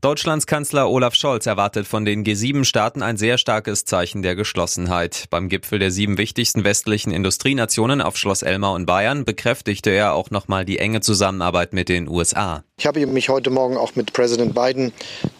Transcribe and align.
Deutschlands 0.00 0.46
Kanzler 0.46 0.90
Olaf 0.90 1.14
Scholz 1.14 1.46
erwartet 1.46 1.86
von 1.86 2.04
den 2.04 2.24
G7-Staaten 2.24 3.02
ein 3.02 3.16
sehr 3.16 3.38
starkes 3.38 3.84
Zeichen 3.84 4.22
der 4.22 4.34
Geschlossenheit. 4.34 5.24
Beim 5.30 5.48
Gipfel 5.48 5.78
der 5.78 5.90
sieben 5.90 6.18
wichtigsten 6.18 6.62
westlichen 6.62 7.10
Industrienationen 7.10 8.02
auf 8.02 8.16
Schloss 8.16 8.42
Elmau 8.42 8.76
in 8.76 8.86
Bayern 8.86 9.24
bekräftigte 9.24 9.90
er 9.90 10.14
auch 10.14 10.30
nochmal 10.30 10.64
die 10.64 10.78
enge 10.78 11.00
Zusammenarbeit 11.00 11.72
mit 11.72 11.88
den 11.88 12.08
USA. 12.08 12.64
Ich 12.76 12.86
habe 12.86 13.06
mich 13.06 13.30
heute 13.30 13.50
Morgen 13.50 13.76
auch 13.76 13.94
mit 13.94 14.12
Präsident 14.12 14.54
Biden 14.54 14.92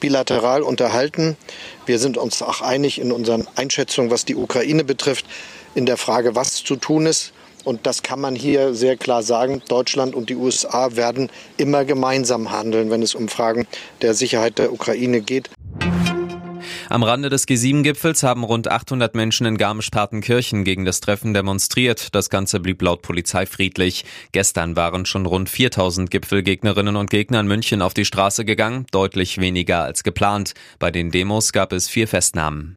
bilateral 0.00 0.62
unterhalten. 0.62 1.36
Wir 1.86 1.98
sind 1.98 2.16
uns 2.16 2.40
auch 2.42 2.60
einig 2.60 3.00
in 3.00 3.10
unseren 3.10 3.48
Einschätzungen, 3.56 4.10
was 4.10 4.24
die 4.24 4.36
Ukraine 4.36 4.84
betrifft, 4.84 5.26
in 5.74 5.86
der 5.86 5.96
Frage, 5.96 6.36
was 6.36 6.62
zu 6.62 6.76
tun 6.76 7.06
ist. 7.06 7.32
Und 7.64 7.86
das 7.86 8.02
kann 8.02 8.20
man 8.20 8.34
hier 8.34 8.74
sehr 8.74 8.96
klar 8.96 9.22
sagen. 9.22 9.62
Deutschland 9.68 10.14
und 10.14 10.30
die 10.30 10.36
USA 10.36 10.96
werden 10.96 11.30
immer 11.56 11.84
gemeinsam 11.84 12.50
handeln, 12.50 12.90
wenn 12.90 13.02
es 13.02 13.14
um 13.14 13.28
Fragen 13.28 13.66
der 14.00 14.14
Sicherheit 14.14 14.58
der 14.58 14.72
Ukraine 14.72 15.20
geht. 15.20 15.50
Am 16.92 17.02
Rande 17.02 17.30
des 17.30 17.48
G7-Gipfels 17.48 18.22
haben 18.22 18.44
rund 18.44 18.68
800 18.68 19.14
Menschen 19.14 19.46
in 19.46 19.56
Garmisch-Partenkirchen 19.56 20.62
gegen 20.62 20.84
das 20.84 21.00
Treffen 21.00 21.32
demonstriert. 21.32 22.14
Das 22.14 22.28
Ganze 22.28 22.60
blieb 22.60 22.82
laut 22.82 23.00
Polizei 23.00 23.46
friedlich. 23.46 24.04
Gestern 24.32 24.76
waren 24.76 25.06
schon 25.06 25.24
rund 25.24 25.48
4000 25.48 26.10
Gipfelgegnerinnen 26.10 26.96
und 26.96 27.08
Gegner 27.08 27.40
in 27.40 27.46
München 27.46 27.80
auf 27.80 27.94
die 27.94 28.04
Straße 28.04 28.44
gegangen, 28.44 28.84
deutlich 28.90 29.38
weniger 29.38 29.84
als 29.84 30.02
geplant. 30.02 30.52
Bei 30.78 30.90
den 30.90 31.10
Demos 31.10 31.54
gab 31.54 31.72
es 31.72 31.88
vier 31.88 32.08
Festnahmen. 32.08 32.76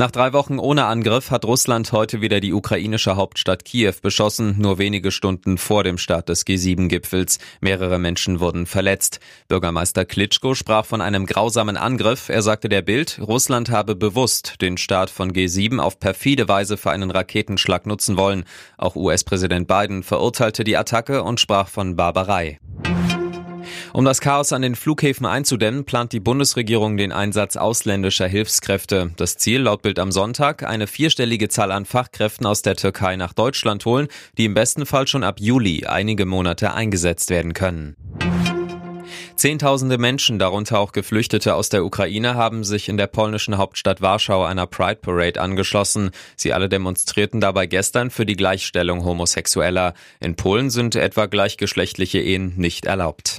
Nach 0.00 0.10
drei 0.10 0.32
Wochen 0.32 0.58
ohne 0.58 0.86
Angriff 0.86 1.30
hat 1.30 1.44
Russland 1.44 1.92
heute 1.92 2.22
wieder 2.22 2.40
die 2.40 2.54
ukrainische 2.54 3.16
Hauptstadt 3.16 3.66
Kiew 3.66 3.92
beschossen, 4.00 4.56
nur 4.58 4.78
wenige 4.78 5.10
Stunden 5.10 5.58
vor 5.58 5.84
dem 5.84 5.98
Start 5.98 6.30
des 6.30 6.46
G7-Gipfels. 6.46 7.38
Mehrere 7.60 7.98
Menschen 7.98 8.40
wurden 8.40 8.64
verletzt. 8.64 9.20
Bürgermeister 9.48 10.06
Klitschko 10.06 10.54
sprach 10.54 10.86
von 10.86 11.02
einem 11.02 11.26
grausamen 11.26 11.76
Angriff. 11.76 12.30
Er 12.30 12.40
sagte 12.40 12.70
der 12.70 12.80
Bild, 12.80 13.20
Russland 13.20 13.68
habe 13.68 13.94
bewusst 13.94 14.62
den 14.62 14.78
Start 14.78 15.10
von 15.10 15.34
G7 15.34 15.80
auf 15.80 16.00
perfide 16.00 16.48
Weise 16.48 16.78
für 16.78 16.92
einen 16.92 17.10
Raketenschlag 17.10 17.84
nutzen 17.84 18.16
wollen. 18.16 18.44
Auch 18.78 18.96
US-Präsident 18.96 19.68
Biden 19.68 20.02
verurteilte 20.02 20.64
die 20.64 20.78
Attacke 20.78 21.22
und 21.22 21.40
sprach 21.40 21.68
von 21.68 21.94
Barbarei. 21.96 22.58
Um 23.92 24.04
das 24.04 24.20
Chaos 24.20 24.52
an 24.52 24.62
den 24.62 24.76
Flughäfen 24.76 25.26
einzudämmen, 25.26 25.84
plant 25.84 26.12
die 26.12 26.20
Bundesregierung 26.20 26.96
den 26.96 27.10
Einsatz 27.10 27.56
ausländischer 27.56 28.28
Hilfskräfte. 28.28 29.10
Das 29.16 29.36
Ziel 29.36 29.62
laut 29.62 29.82
Bild 29.82 29.98
am 29.98 30.12
Sonntag, 30.12 30.62
eine 30.62 30.86
vierstellige 30.86 31.48
Zahl 31.48 31.72
an 31.72 31.84
Fachkräften 31.84 32.46
aus 32.46 32.62
der 32.62 32.76
Türkei 32.76 33.16
nach 33.16 33.32
Deutschland 33.32 33.84
holen, 33.84 34.06
die 34.38 34.44
im 34.44 34.54
besten 34.54 34.86
Fall 34.86 35.08
schon 35.08 35.24
ab 35.24 35.40
Juli 35.40 35.86
einige 35.86 36.24
Monate 36.24 36.72
eingesetzt 36.72 37.30
werden 37.30 37.52
können. 37.52 37.96
Zehntausende 39.34 39.96
Menschen, 39.96 40.38
darunter 40.38 40.78
auch 40.78 40.92
Geflüchtete 40.92 41.54
aus 41.54 41.70
der 41.70 41.84
Ukraine, 41.84 42.34
haben 42.34 42.62
sich 42.62 42.90
in 42.90 42.98
der 42.98 43.06
polnischen 43.06 43.56
Hauptstadt 43.56 44.02
Warschau 44.02 44.44
einer 44.44 44.66
Pride 44.66 44.96
Parade 44.96 45.40
angeschlossen. 45.40 46.10
Sie 46.36 46.52
alle 46.52 46.68
demonstrierten 46.68 47.40
dabei 47.40 47.66
gestern 47.66 48.10
für 48.10 48.26
die 48.26 48.36
Gleichstellung 48.36 49.02
Homosexueller. 49.02 49.94
In 50.20 50.36
Polen 50.36 50.68
sind 50.68 50.94
etwa 50.94 51.24
gleichgeschlechtliche 51.24 52.20
Ehen 52.20 52.52
nicht 52.56 52.84
erlaubt. 52.84 53.38